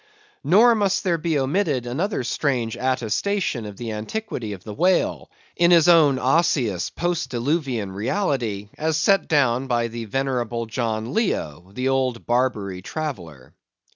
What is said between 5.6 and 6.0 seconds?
his